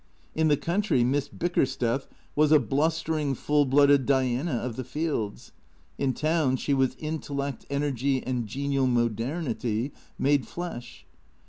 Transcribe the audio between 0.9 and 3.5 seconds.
Miss Bickersteth was a bluster ing,